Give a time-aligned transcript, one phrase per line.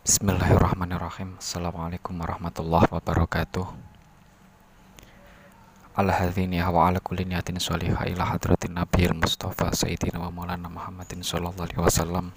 [0.00, 1.36] Bismillahirrahmanirrahim.
[1.36, 3.68] Assalamualaikum warahmatullahi wabarakatuh.
[5.92, 11.20] Ala hadhini wa ala kulli niyatin sholihah ila hadratin nabiyil mustafa sayyidina wa maulana muhammadin
[11.20, 12.32] sallallahu alaihi wasallam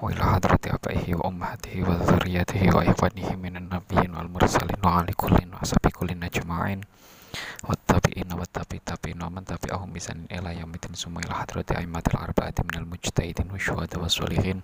[0.00, 5.04] wa ila hadrati abaihi wa ummahatihi wa dzurriyyatihi wa ikhwanihi minan nabiyyin wal mursalin wa
[5.04, 6.80] ali kullin wa ashabi kullin ajma'in
[7.64, 12.18] wa tabi'ina wa tabi tabi'ina wa man tabi'ahum bisanin ila yaumiddin summa ila hadrati aimatil
[12.18, 14.62] arba'ati minal mujtahidin wa syuhada wa sholihin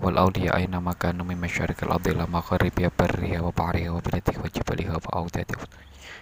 [0.00, 4.48] wal awliya aina makanu min masyarikal ardi ila magharibiha barriha wa bahriha wa biladihi wa
[4.48, 5.66] jibaliha wa awdadiha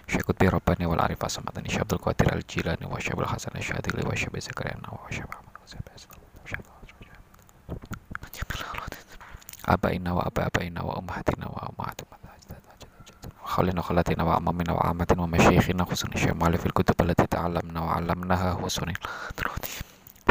[0.07, 4.07] Syekut bi Rabbani wal Arif Asamatani Syabdul Qadir al Jilani wa Syabdul Hasan al Syadili
[4.07, 5.35] wa Syabi Zakariyana wa Syabi
[9.67, 12.26] Abaina wa aba abaina wa ummahatina wa ummahat khalina khalatina
[13.47, 18.67] wa amamina wa amatin wa masyayikhina khususnya syamali fil kutub allati ta'allamna wa 'allamnaha wa
[18.67, 18.95] sunnah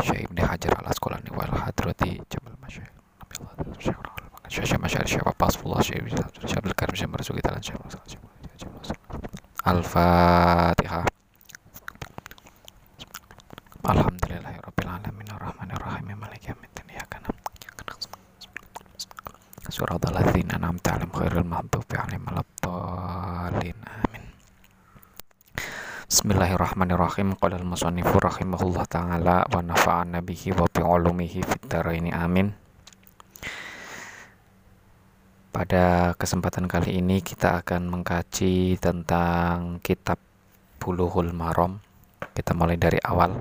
[0.04, 3.52] Syekh Ibn Hajar al Asqalani wal hadrati Jamal Masyayikh Nabi Allah
[4.52, 6.04] Syekh Masyayikh Syekh Pasfullah Syekh
[6.44, 7.80] Syekh Karim Syekh Marzuki Talan Syekh
[9.64, 11.08] Al-Fatihah
[13.86, 17.94] Alhamdulillahirabbil alamin arrahmanir rahim maliki yaumiddin iyyaka na'budu
[19.72, 22.24] Suratul ladzina an'amta 'alaihim ghairil maghdubi 'alaihim
[23.56, 24.24] waladdallin amin
[26.06, 32.52] Bismillahirrahmanirrahim Qala al-musannifu rahimahullah ta'ala wa nafa'ana bihi wa bi 'ulumihi fid dharain amin
[35.50, 40.20] Pada kesempatan kali ini kita akan mengkaji tentang kitab
[40.76, 41.80] Bulughul Maram.
[42.36, 43.40] Kita mulai dari awal.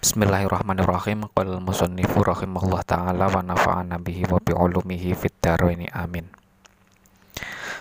[0.00, 1.28] Bismillahirrahmanirrahim.
[1.36, 6.37] Qala al-musannifu rahimahullah taala wa nafa'ana bihi wa bi 'ulumihi fid dharaini amin.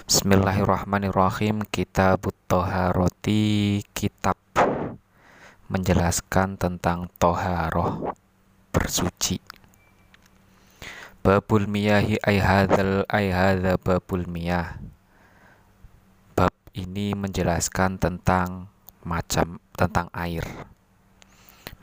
[0.08, 1.68] Bismillahirrahmanirrahim.
[1.68, 4.40] Kitab Toharoti kitab
[5.68, 8.16] menjelaskan tentang toharoh
[8.72, 9.44] bersuci.
[11.20, 14.80] Babul miyahi ay hadzal ay hadza babul miyah.
[16.40, 18.72] Bab ini menjelaskan tentang
[19.04, 20.48] macam tentang air.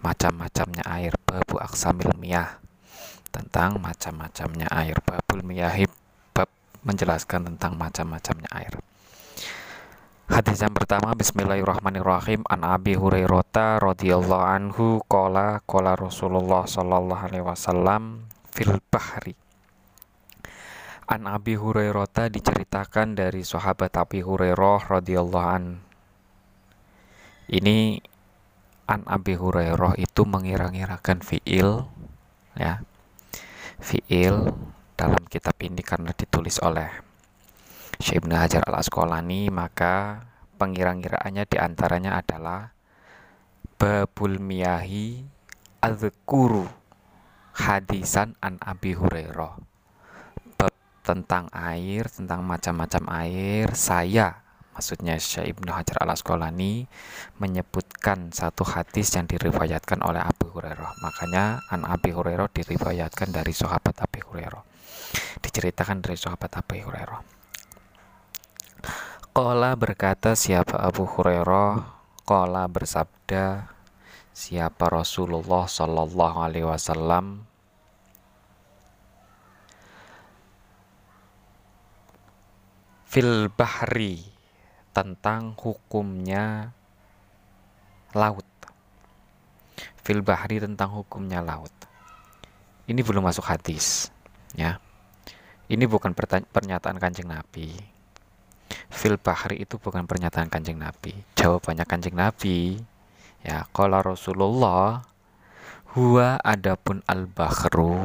[0.00, 2.56] Macam-macamnya air babu aksamil miyah.
[3.28, 5.84] Tentang macam-macamnya air babul miyahi.
[5.84, 6.03] bab
[6.84, 8.78] menjelaskan tentang macam-macamnya air
[10.24, 18.24] Hadis yang pertama Bismillahirrahmanirrahim An Abi Hurairah radhiyallahu anhu qala qala Rasulullah sallallahu alaihi wasallam
[18.48, 19.36] fil bahri
[21.04, 25.84] An Abi Hurairah diceritakan dari sahabat Abi Hurairah radhiyallahu an.
[27.44, 28.00] Ini
[28.88, 31.84] An Abi Hurairah itu mengira-ngirakan fiil
[32.56, 32.80] ya.
[33.76, 34.48] Fiil
[34.94, 36.90] dalam kitab ini karena ditulis oleh
[37.98, 40.26] Syekh Ibnu Hajar Al Asqalani maka
[40.58, 42.74] pengira-ngiraannya di antaranya adalah
[43.78, 45.22] babul miyahi
[45.82, 46.66] adzkuru
[47.54, 49.54] hadisan an Abi Hurairah.
[50.58, 50.74] Bab
[51.06, 54.42] tentang air tentang macam-macam air saya
[54.74, 56.90] maksudnya Syekh Ibnu Hajar Al Asqalani
[57.38, 60.96] menyebutkan satu hadis yang diriwayatkan oleh Abu Hurairah.
[61.04, 64.64] Makanya an Abi Hurairah diriwayatkan dari sahabat Abi Hurairah.
[65.44, 67.20] Diceritakan dari sahabat Abi Hurairah.
[69.36, 71.84] Kola berkata siapa Abu Hurairah?
[72.24, 73.68] Kola bersabda
[74.32, 77.44] siapa Rasulullah Shallallahu Alaihi Wasallam?
[83.04, 84.24] Fil bahri
[84.96, 86.72] tentang hukumnya
[88.16, 88.48] laut
[90.04, 91.72] fil bahri tentang hukumnya laut.
[92.84, 94.12] Ini belum masuk hadis
[94.52, 94.76] ya.
[95.66, 96.12] Ini bukan
[96.52, 97.72] pernyataan kanjeng Nabi.
[98.92, 101.16] Fil bahri itu bukan pernyataan kanjeng Nabi.
[101.34, 102.76] Jawabannya kanjeng Nabi
[103.44, 105.04] Ya, kalau Rasulullah
[105.92, 108.00] huwa adapun al-bahru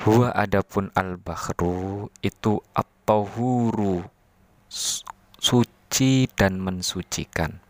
[0.00, 4.00] huwa adapun al-bahru itu at-tahuru
[5.36, 7.60] suci dan mensucikan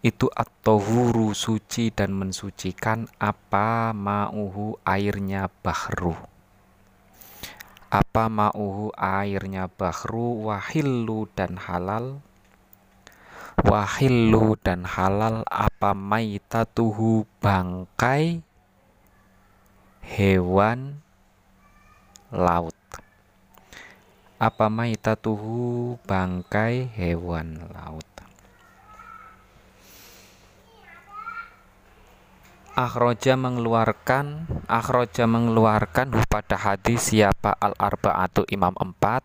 [0.00, 6.16] itu at-tahuru suci dan mensucikan apa ma'uhu airnya bahru?
[7.92, 10.48] Apa ma'uhu airnya bahru?
[10.48, 12.24] Wahillu dan halal?
[13.60, 18.40] Wahillu dan halal apa maitatuhu bangkai?
[20.00, 21.04] Hewan?
[22.32, 22.78] Laut?
[24.40, 26.88] Apa maitatuhu bangkai?
[26.96, 28.19] Hewan laut
[32.80, 39.24] Akhroja mengeluarkan Akhroja mengeluarkan pada hadis siapa al-arba'atu imam empat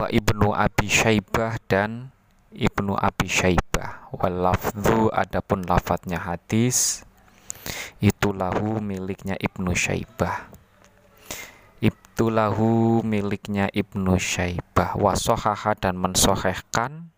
[0.00, 2.14] wa ibnu abi syaibah dan
[2.54, 4.06] Ibnu Abi Syaibah.
[4.14, 7.02] Wal lafdhu adapun lafadznya hadis
[7.98, 10.46] itu lahu miliknya Ibnu Syaibah.
[11.82, 14.94] Itu lahu miliknya Ibnu Syaibah.
[14.94, 17.10] Wasohaha dan mensohehkan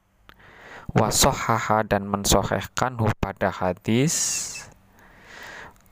[0.96, 4.16] wasohaha dan mensohehkan pada hadis.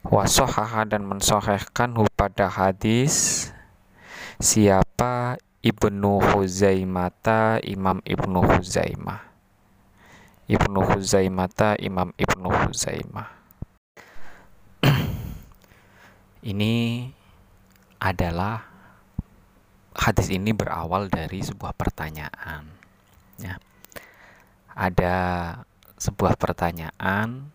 [0.04, 3.48] Wasohaha dan mensohehkan pada hadis.
[4.40, 5.36] Siapa?
[5.64, 9.32] Ibnu Huzaimata Imam Ibnu Huzaimah.
[10.44, 13.28] Ibnu Huzaimata Imam Ibnu Huzaimah.
[16.52, 16.74] Ini
[17.96, 18.60] adalah
[19.96, 22.66] hadis ini berawal dari sebuah pertanyaan
[23.40, 23.56] ya
[24.74, 25.16] ada
[25.94, 27.46] sebuah pertanyaan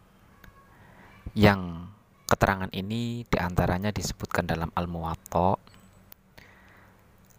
[1.36, 1.92] yang
[2.26, 5.60] keterangan ini di antaranya disebutkan dalam Al-Muwatta.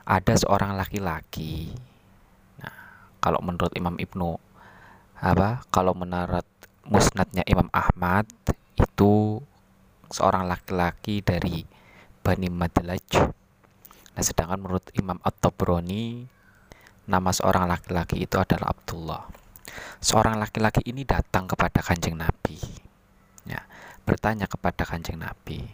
[0.05, 1.73] Ada seorang laki-laki.
[2.61, 2.77] Nah
[3.25, 4.37] kalau menurut Imam Ibnu
[5.21, 6.44] apa kalau menurut
[6.85, 8.29] musnadnya Imam Ahmad
[8.77, 9.41] itu
[10.12, 11.65] seorang laki-laki dari
[12.21, 13.09] Bani Madlaj.
[14.12, 16.29] Nah sedangkan menurut Imam At-Tabrani
[17.09, 19.41] nama seorang laki-laki itu adalah Abdullah
[20.02, 22.58] seorang laki-laki ini datang kepada kanjeng Nabi.
[23.44, 23.64] Ya,
[24.05, 25.64] bertanya kepada kanjeng Nabi.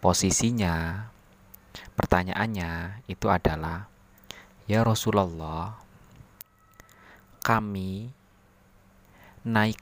[0.00, 1.06] Posisinya
[1.96, 3.88] pertanyaannya itu adalah
[4.68, 5.76] ya Rasulullah
[7.44, 8.10] kami
[9.46, 9.78] naik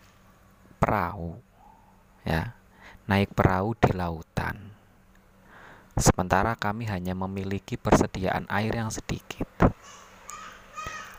[0.77, 1.41] perahu
[2.25, 2.53] ya
[3.05, 4.73] naik perahu di lautan.
[5.95, 9.47] Sementara kami hanya memiliki persediaan air yang sedikit.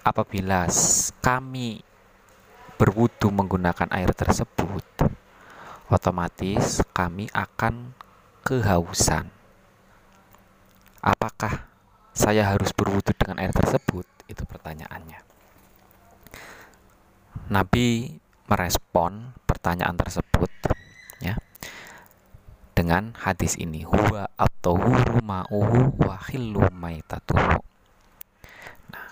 [0.03, 0.67] Apabila
[1.23, 1.79] kami
[2.75, 4.83] berwudu menggunakan air tersebut,
[5.87, 7.95] otomatis kami akan
[8.43, 9.31] kehausan.
[10.99, 11.65] Apakah
[12.11, 14.05] saya harus berwudu dengan air tersebut?
[14.25, 15.21] Itu pertanyaannya.
[17.45, 18.17] Nabi
[18.49, 20.49] merespon pertanyaan tersebut
[21.21, 21.37] ya
[22.73, 27.61] dengan hadis ini huwa at-tahuru ma'uhu wa khillu maitatuhu.
[28.91, 29.07] Nah,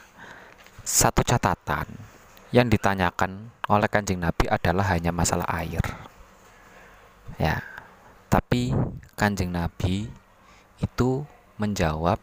[0.82, 2.13] satu catatan
[2.54, 5.82] yang ditanyakan oleh kanjeng Nabi adalah hanya masalah air.
[7.42, 7.66] Ya,
[8.30, 8.70] tapi
[9.18, 10.06] kanjeng Nabi
[10.78, 11.26] itu
[11.58, 12.22] menjawab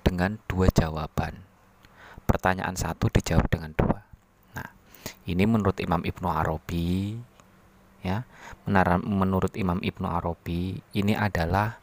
[0.00, 1.44] dengan dua jawaban.
[2.24, 4.00] Pertanyaan satu dijawab dengan dua.
[4.56, 4.72] Nah,
[5.28, 7.20] ini menurut Imam Ibnu Arabi,
[8.00, 8.24] ya,
[9.04, 11.76] menurut Imam Ibnu Arabi ini adalah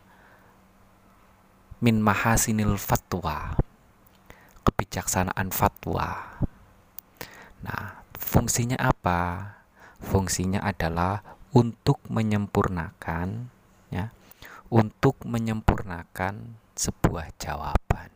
[1.78, 3.54] min mahasinil fatwa,
[4.66, 6.42] kebijaksanaan fatwa
[7.64, 9.56] Nah, fungsinya apa?
[10.04, 11.24] Fungsinya adalah
[11.56, 13.48] untuk menyempurnakan
[13.88, 14.12] ya,
[14.68, 18.12] untuk menyempurnakan sebuah jawaban.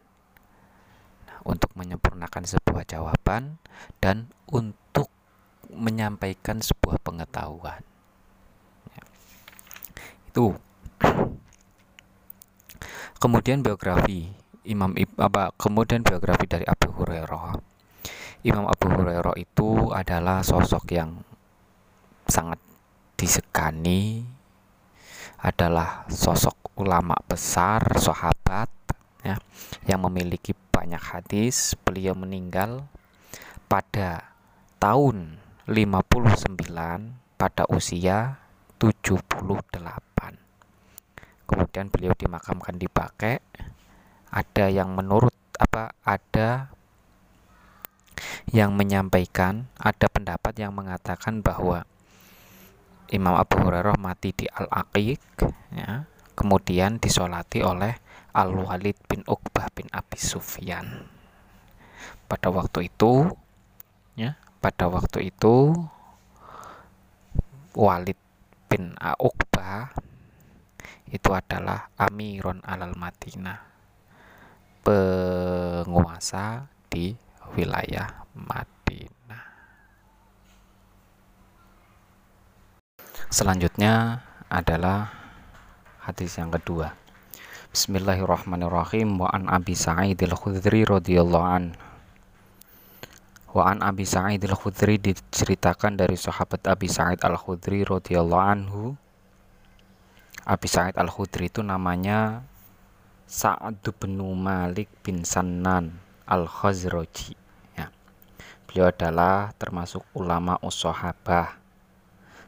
[1.32, 3.56] Nah, untuk menyempurnakan sebuah jawaban
[4.04, 5.08] dan untuk
[5.72, 7.80] menyampaikan sebuah pengetahuan.
[8.92, 9.04] Ya.
[10.28, 10.60] Itu.
[13.18, 14.30] Kemudian biografi
[14.68, 17.67] Imam Ib, apa kemudian biografi dari Abu Hurairah
[18.48, 21.20] Imam Abu Hurairah itu adalah sosok yang
[22.24, 22.56] sangat
[23.20, 24.24] disegani
[25.44, 28.72] adalah sosok ulama besar sahabat
[29.20, 29.36] ya
[29.84, 31.76] yang memiliki banyak hadis.
[31.84, 32.88] Beliau meninggal
[33.68, 34.32] pada
[34.80, 36.56] tahun 59
[37.36, 38.40] pada usia
[38.80, 39.44] 78
[41.52, 43.44] kemudian beliau dimakamkan di Bake
[44.32, 46.72] ada yang menurut apa ada
[48.50, 51.86] yang menyampaikan ada pendapat yang mengatakan bahwa
[53.08, 55.24] Imam Abu Hurairah mati di Al-Aqiq
[55.72, 56.04] ya,
[56.36, 57.96] kemudian disolati oleh
[58.36, 61.08] Al-Walid bin Uqbah bin Abi Sufyan.
[62.28, 63.32] Pada waktu itu
[64.20, 65.72] ya pada waktu itu
[67.78, 68.20] Walid
[68.68, 69.96] bin Uqbah
[71.08, 73.64] itu adalah Amiron alal Madinah
[74.84, 77.16] penguasa di
[77.56, 79.46] wilayah Madinah.
[83.28, 85.12] Selanjutnya adalah
[86.04, 86.96] hadis yang kedua.
[87.76, 91.76] Bismillahirrahmanirrahim wa an Abi Sa'id al-Khudri radhiyallahu an.
[93.52, 98.96] Wa an Abi Sa'id al-Khudri diceritakan dari sahabat Abi Sa'id al-Khudri radhiyallahu anhu.
[100.48, 102.48] Abi Sa'id al-Khudri itu namanya
[103.28, 107.34] Sa'ad bin Malik bin Sannan al-Khazraji.
[107.80, 107.90] Ya.
[108.68, 111.68] Beliau adalah termasuk ulama usohabah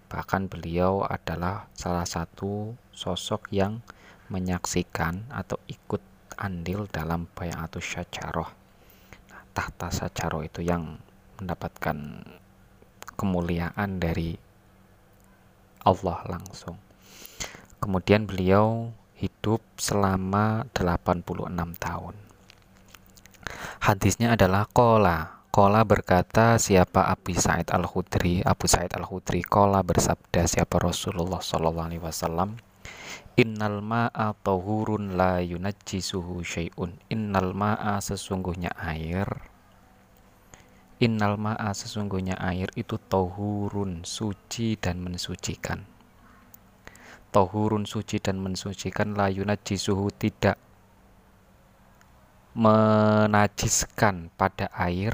[0.09, 3.85] bahkan beliau adalah salah satu sosok yang
[4.33, 6.01] menyaksikan atau ikut
[6.33, 8.49] andil dalam bayatus syajaroh
[9.29, 10.97] nah, tahta syajaroh itu yang
[11.37, 12.25] mendapatkan
[13.13, 14.33] kemuliaan dari
[15.85, 16.75] Allah langsung.
[17.79, 21.23] Kemudian beliau hidup selama 86
[21.79, 22.28] tahun
[23.83, 25.39] hadisnya adalah kola.
[25.49, 31.41] Kola berkata siapa Abu Sa'id al Khudri Abu Sa'id al Khudri kola bersabda siapa Rasulullah
[31.41, 32.61] Shallallahu Alaihi Wasallam?
[33.39, 36.91] Innal ma'a tahurun la yunajjisuhu syai'un.
[37.07, 39.25] Innal ma'a sesungguhnya air.
[40.99, 45.87] Innal ma'a sesungguhnya air itu tohurun suci dan mensucikan.
[47.31, 50.59] Tohurun suci dan mensucikan la yunajjisuhu tidak
[52.53, 55.13] menajiskan pada air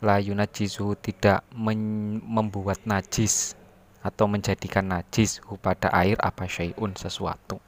[0.00, 3.52] La yunajjisuhu tidak membuat najis
[4.00, 7.60] atau menjadikan najis pada air apa syai'un sesuatu.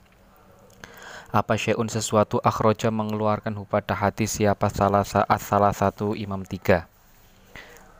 [1.28, 6.88] Apa syai'un sesuatu akhroja mengeluarkan pada hati siapa salah, salah satu imam tiga.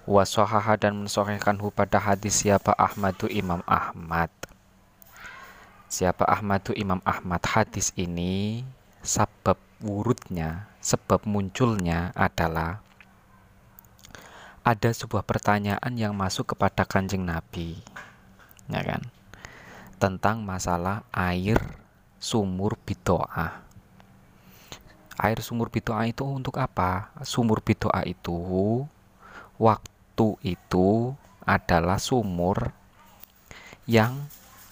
[0.09, 4.33] Wasohaha dan mensohhikan pada hadis siapa Ahmadu Imam Ahmad.
[5.93, 8.65] Siapa Ahmadu Imam Ahmad hadis ini
[9.05, 12.81] sebab wurudnya sebab munculnya adalah
[14.63, 17.83] ada sebuah pertanyaan yang masuk kepada kanjeng Nabi
[18.71, 19.03] ya kan?
[19.99, 21.59] Tentang masalah air
[22.19, 23.63] sumur bitoah.
[25.19, 27.13] Air sumur bitoah itu untuk apa?
[27.23, 28.83] Sumur bitoah itu
[29.61, 32.75] waktu itu adalah sumur
[33.87, 34.27] yang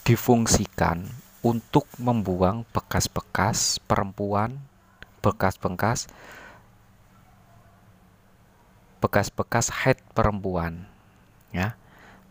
[0.06, 1.06] difungsikan
[1.40, 4.58] untuk membuang bekas-bekas perempuan,
[5.20, 6.08] bekas-bekas
[9.00, 10.84] bekas-bekas head perempuan.
[11.56, 11.80] Ya.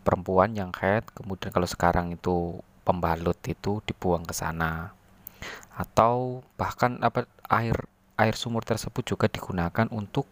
[0.06, 4.94] Perempuan yang head kemudian kalau sekarang itu pembalut itu dibuang ke sana.
[5.74, 10.30] Atau bahkan apa air air sumur tersebut juga digunakan untuk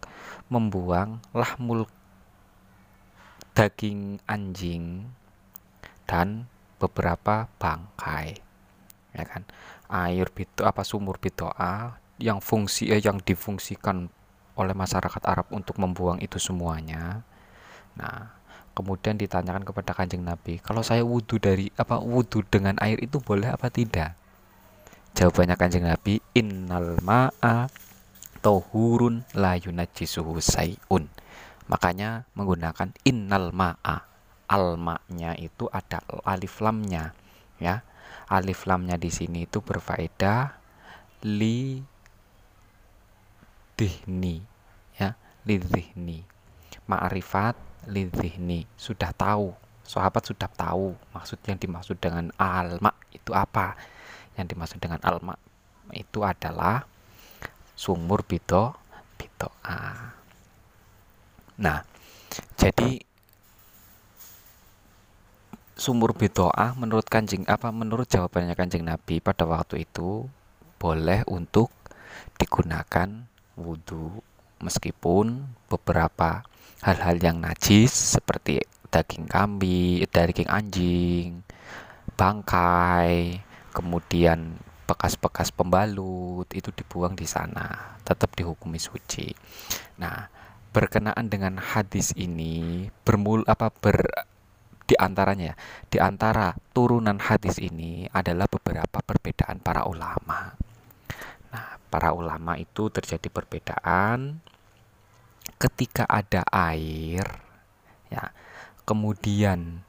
[0.52, 1.90] membuang lahmul
[3.58, 5.10] daging anjing
[6.06, 6.46] dan
[6.78, 8.38] beberapa bangkai
[9.18, 9.42] ya kan
[9.90, 14.10] air bito apa sumur bitoa yang fungsi eh, yang difungsikan
[14.58, 17.22] oleh masyarakat Arab untuk membuang itu semuanya
[17.98, 18.34] nah
[18.78, 23.50] kemudian ditanyakan kepada kanjeng Nabi kalau saya wudhu dari apa wudhu dengan air itu boleh
[23.50, 24.14] apa tidak
[25.18, 27.70] jawabannya kanjeng Nabi innal ma'a
[28.42, 31.10] tohurun la yunajjisuhu sayun
[31.68, 34.08] Makanya menggunakan innal ma'a.
[34.48, 37.12] Al-ma'nya itu ada alif lamnya
[37.60, 37.84] ya.
[38.32, 40.56] Alif lamnya di sini itu berfaedah
[41.28, 41.84] li
[43.78, 44.42] dihni
[44.98, 45.14] ya,
[45.46, 46.26] li dihni.
[46.88, 47.56] Ma'rifat
[47.88, 49.54] li dihni, sudah tahu.
[49.88, 53.80] Sahabat sudah tahu maksud yang dimaksud dengan alma itu apa.
[54.36, 55.40] Yang dimaksud dengan alma
[55.96, 56.84] itu adalah
[57.78, 58.76] sumur bito
[59.64, 60.12] a.
[61.58, 61.82] Nah,
[62.54, 63.02] jadi
[65.78, 70.26] sumur bitoah menurut kanjeng apa menurut jawabannya kanjeng Nabi pada waktu itu
[70.82, 71.70] boleh untuk
[72.42, 74.22] digunakan wudhu
[74.62, 76.46] meskipun beberapa
[76.86, 78.62] hal-hal yang najis seperti
[78.94, 81.42] daging kambing, daging anjing,
[82.16, 83.42] bangkai,
[83.76, 89.36] kemudian bekas-bekas pembalut itu dibuang di sana, tetap dihukumi suci.
[90.00, 90.32] Nah,
[90.72, 94.08] berkenaan dengan hadis ini bermul apa ber
[94.88, 95.52] di antaranya
[95.92, 100.56] di antara turunan hadis ini adalah beberapa perbedaan para ulama.
[101.58, 104.38] Nah, para ulama itu terjadi perbedaan
[105.58, 107.26] ketika ada air
[108.14, 108.30] ya,
[108.86, 109.82] kemudian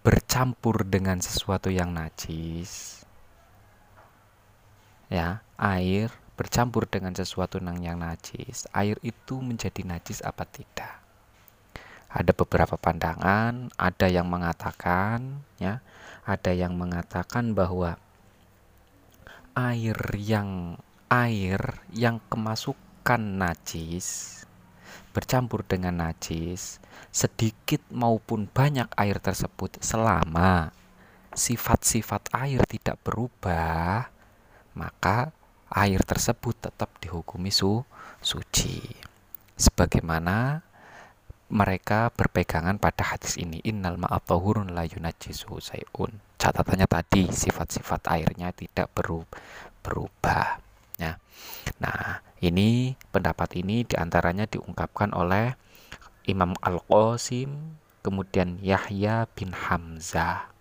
[0.00, 3.04] bercampur dengan sesuatu yang najis.
[5.12, 6.08] Ya, air
[6.40, 11.04] bercampur dengan sesuatu yang najis, air itu menjadi najis apa tidak?
[12.08, 15.84] Ada beberapa pandangan, ada yang mengatakan ya,
[16.24, 18.00] ada yang mengatakan bahwa
[19.56, 20.76] air yang
[21.08, 24.44] air yang kemasukan najis
[25.16, 26.76] bercampur dengan najis
[27.08, 30.76] sedikit maupun banyak air tersebut selama
[31.32, 34.12] sifat-sifat air tidak berubah
[34.76, 35.32] maka
[35.72, 37.82] air tersebut tetap dihukumi su
[38.20, 38.84] suci.
[39.56, 40.60] Sebagaimana
[41.48, 46.25] mereka berpegangan pada hadis ini innal ma'atahurun la yunajjisu sayun.
[46.36, 48.92] Catatannya tadi sifat-sifat airnya tidak
[49.82, 50.60] berubah
[51.00, 51.16] ya.
[51.80, 55.56] Nah, ini pendapat ini di antaranya diungkapkan oleh
[56.28, 60.52] Imam Al-Qasim, kemudian Yahya bin Hamzah,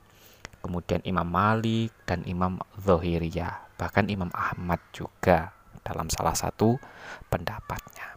[0.63, 5.51] kemudian Imam Malik dan Imam Zohiriyah bahkan Imam Ahmad juga
[5.83, 6.79] dalam salah satu
[7.27, 8.15] pendapatnya.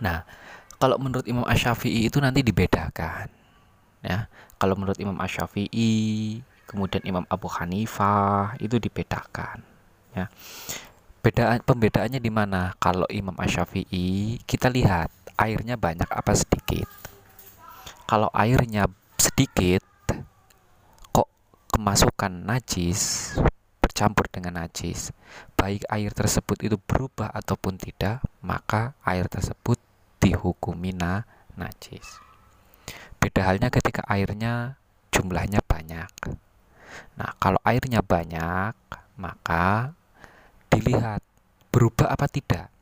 [0.00, 0.26] Nah,
[0.80, 3.30] kalau menurut Imam Asyafi'i itu nanti dibedakan.
[4.04, 4.28] Ya,
[4.60, 6.40] kalau menurut Imam Asyafi'i
[6.74, 9.62] kemudian Imam Abu Hanifah itu dibedakan
[10.10, 10.26] ya.
[11.24, 12.76] Beda pembedaannya di mana?
[12.76, 15.08] Kalau Imam Asy-Syafi'i kita lihat
[15.40, 16.84] airnya banyak apa sedikit?
[18.04, 18.84] Kalau airnya
[19.16, 19.80] sedikit
[21.08, 21.32] kok
[21.72, 23.32] kemasukan najis
[23.80, 25.16] bercampur dengan najis?
[25.56, 29.80] Baik air tersebut itu berubah ataupun tidak maka air tersebut
[30.20, 31.24] dihukumi na
[31.56, 32.20] najis.
[33.16, 34.76] Beda halnya ketika airnya
[35.08, 36.12] jumlahnya banyak
[37.14, 38.74] nah kalau airnya banyak
[39.18, 39.94] maka
[40.70, 41.22] dilihat
[41.70, 42.74] berubah apa tidak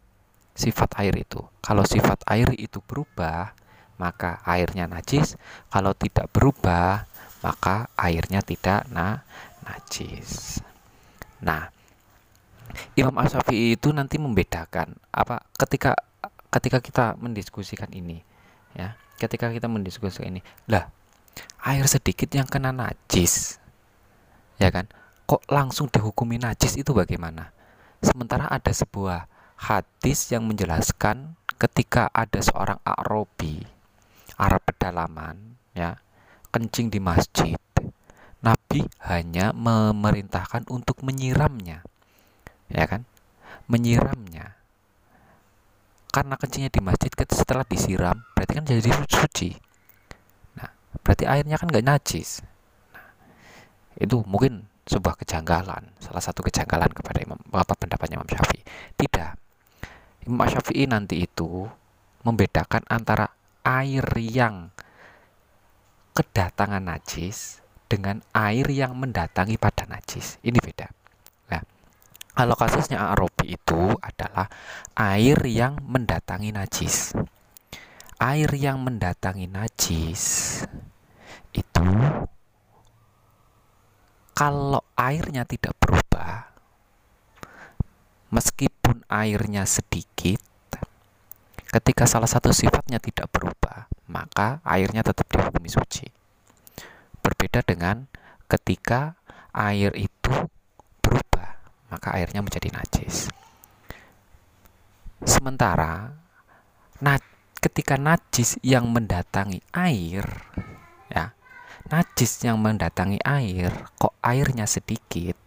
[0.52, 1.40] sifat air itu.
[1.64, 3.56] Kalau sifat air itu berubah,
[3.96, 5.36] maka airnya najis.
[5.72, 7.08] Kalau tidak berubah,
[7.40, 9.24] maka airnya tidak na
[9.64, 10.60] najis.
[11.42, 11.72] Nah,
[12.96, 15.96] Imam Asyafi'i itu nanti membedakan apa ketika
[16.52, 18.20] ketika kita mendiskusikan ini
[18.72, 20.88] ya ketika kita mendiskusikan ini lah
[21.68, 23.60] air sedikit yang kena najis
[24.60, 24.88] ya kan?
[25.28, 27.54] Kok langsung dihukumi najis itu bagaimana?
[28.02, 33.62] Sementara ada sebuah hadis yang menjelaskan ketika ada seorang Arabi
[34.34, 35.94] Arab pedalaman ya
[36.50, 37.54] kencing di masjid
[38.42, 41.86] Nabi hanya memerintahkan untuk menyiramnya.
[42.66, 43.06] Ya kan?
[43.70, 44.58] Menyiramnya.
[46.10, 49.54] Karena kencingnya di masjid setelah disiram berarti kan jadi suci.
[50.58, 50.74] Nah
[51.06, 52.42] berarti airnya kan nggak najis
[54.00, 58.62] itu mungkin sebuah kejanggalan salah satu kejanggalan kepada Imam apa pendapatnya Imam Syafi'i
[58.98, 59.38] tidak
[60.26, 61.66] Imam Syafi'i nanti itu
[62.22, 63.34] membedakan antara
[63.66, 64.70] air yang
[66.14, 70.40] kedatangan najis dengan air yang mendatangi pada najis.
[70.40, 70.88] Ini beda.
[71.52, 71.62] Nah,
[72.32, 74.48] kalau kasusnya Arabi itu adalah
[74.96, 77.12] air yang mendatangi najis.
[78.22, 80.22] Air yang mendatangi najis
[81.52, 81.84] itu
[84.42, 86.50] kalau airnya tidak berubah
[88.34, 90.42] meskipun airnya sedikit,
[91.70, 96.10] ketika salah satu sifatnya tidak berubah, maka airnya tetap dihukumi suci.
[97.22, 98.10] Berbeda dengan
[98.50, 99.14] ketika
[99.54, 100.34] air itu
[100.98, 101.62] berubah,
[101.94, 103.30] maka airnya menjadi najis.
[105.22, 106.18] Sementara
[106.98, 107.14] na
[107.62, 110.26] ketika najis yang mendatangi air,
[111.14, 111.30] ya,
[111.90, 115.38] najis yang mendatangi air, kok airnya sedikit,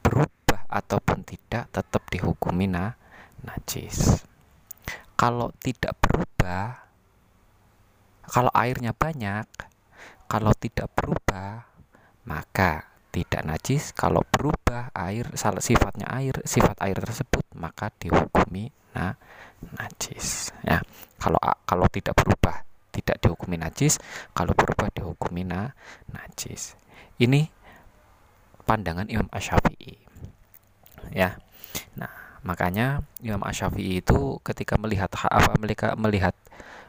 [0.00, 2.96] berubah ataupun tidak tetap dihukumi na
[3.44, 4.24] najis.
[5.18, 6.86] Kalau tidak berubah,
[8.28, 9.48] kalau airnya banyak,
[10.28, 11.64] kalau tidak berubah,
[12.28, 13.96] maka tidak najis.
[13.96, 19.16] Kalau berubah air, sifatnya air, sifat air tersebut, maka dihukumi na
[19.74, 20.52] najis.
[20.62, 20.84] Ya,
[21.16, 22.67] kalau kalau tidak berubah,
[22.98, 24.02] tidak dihukumi najis.
[24.34, 25.72] Kalau berubah dihukumi na
[26.10, 26.74] najis.
[27.18, 27.50] Ini
[28.68, 29.96] pandangan Imam Asy-Syafi'i
[31.14, 31.40] ya.
[31.96, 32.12] Nah,
[32.44, 36.36] makanya Imam Asy-Syafi'i itu ketika melihat apa mereka melihat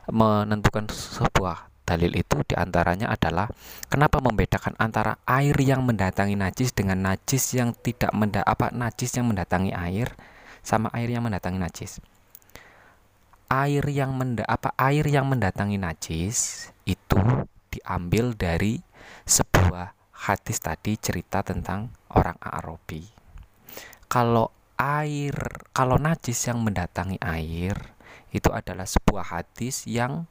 [0.09, 3.49] menentukan sebuah dalil itu di antaranya adalah
[3.89, 9.25] kenapa membedakan antara air yang mendatangi najis dengan najis yang tidak menda apa najis yang
[9.25, 10.13] mendatangi air
[10.61, 11.97] sama air yang mendatangi najis
[13.49, 17.19] air yang menda apa air yang mendatangi najis itu
[17.73, 18.81] diambil dari
[19.25, 19.93] sebuah
[20.29, 23.05] hadis tadi cerita tentang orang Arabi
[24.09, 25.35] kalau air,
[25.75, 27.75] kalau najis yang mendatangi air
[28.31, 30.25] itu adalah sebuah hadis yang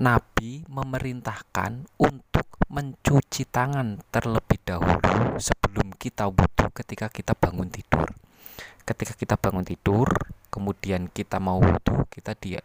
[0.00, 8.23] Nabi memerintahkan untuk mencuci tangan terlebih dahulu sebelum kita wudhu ketika kita bangun tidur.
[8.84, 10.08] Ketika kita bangun tidur,
[10.52, 12.60] kemudian kita mau wudhu, kita dia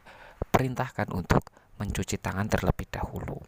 [0.52, 1.48] perintahkan untuk
[1.80, 3.40] mencuci tangan terlebih dahulu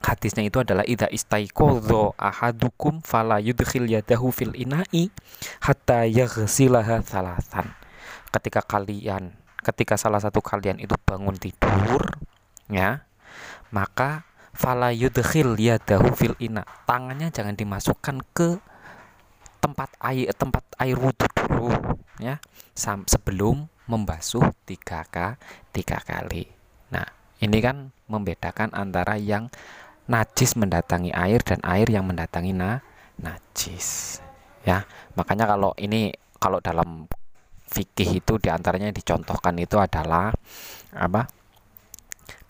[0.00, 5.12] hadisnya itu adalah ida istaiqadha ahadukum fala yudkhil yadahu fil ina'i
[5.60, 7.70] hatta yaghsilaha salasan.
[8.32, 12.16] Ketika kalian ketika salah satu kalian itu bangun tidur
[12.72, 13.04] ya,
[13.70, 14.24] maka
[14.56, 16.64] fala yudkhil yadahu fil ina.
[16.88, 18.58] Tangannya jangan dimasukkan ke
[19.60, 21.70] tempat air tempat air wudhu dulu
[22.18, 22.40] ya.
[22.74, 25.04] Sebelum membasuh tiga,
[25.74, 26.48] tiga kali.
[26.94, 27.04] Nah,
[27.44, 29.52] ini kan membedakan antara yang
[30.10, 32.80] najis mendatangi air dan air yang mendatangi na
[33.20, 34.18] najis
[34.64, 34.88] ya.
[35.14, 37.04] Makanya kalau ini kalau dalam
[37.70, 40.34] fikih itu di antaranya dicontohkan itu adalah
[40.90, 41.30] apa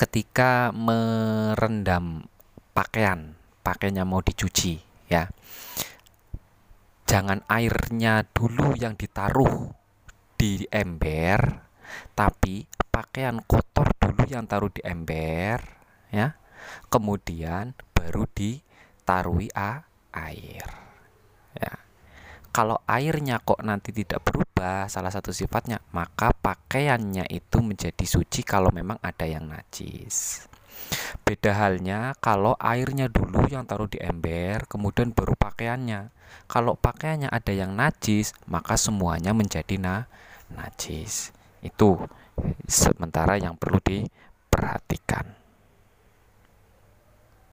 [0.01, 2.25] ketika merendam
[2.73, 4.81] pakaian pakaiannya mau dicuci
[5.12, 5.29] ya
[7.11, 9.75] jangan airnya dulu yang ditaruh
[10.38, 11.42] di ember
[12.14, 12.62] tapi
[12.94, 15.59] pakaian kotor dulu yang taruh di ember
[16.14, 16.31] ya
[16.87, 18.70] kemudian baru di
[19.11, 19.83] mempertaruhi a,
[20.14, 20.66] air.
[21.59, 21.75] Ya.
[22.55, 28.70] Kalau airnya kok nanti tidak berubah salah satu sifatnya, maka pakaiannya itu menjadi suci kalau
[28.70, 30.46] memang ada yang najis.
[31.27, 36.11] Beda halnya kalau airnya dulu yang taruh di ember, kemudian baru pakaiannya.
[36.51, 40.11] Kalau pakaiannya ada yang najis, maka semuanya menjadi na
[40.51, 41.31] najis.
[41.62, 42.07] Itu
[42.66, 45.39] sementara yang perlu diperhatikan.